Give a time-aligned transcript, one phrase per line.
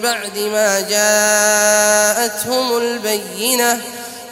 [0.00, 3.80] بعد ما جاءتهم البينة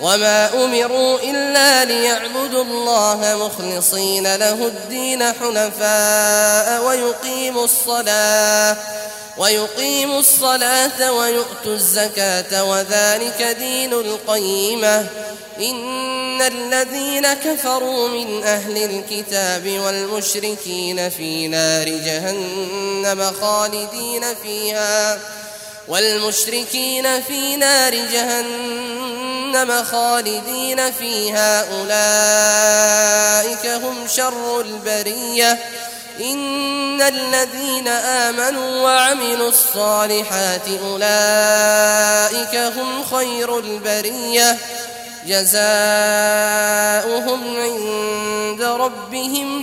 [0.01, 8.77] وما أمروا إلا ليعبدوا الله مخلصين له الدين حنفاء ويقيموا الصلاة
[9.39, 15.07] ويقيموا الصلاة ويؤتوا الزكاة وذلك دين القيمة
[15.61, 25.19] إن الذين كفروا من أهل الكتاب والمشركين في نار جهنم خالدين فيها
[25.89, 31.65] والمشركين في نار جهنم خالدين فيها.
[31.81, 35.59] أولئك هم شر البرية.
[36.21, 44.59] إن الذين آمنوا وعملوا الصالحات أولئك هم خير البرية.
[45.27, 45.57] جزاؤهم
[47.57, 49.63] عند ربهم